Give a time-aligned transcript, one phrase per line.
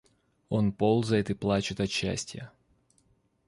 [0.49, 2.51] Он ползает и плачет от счастья.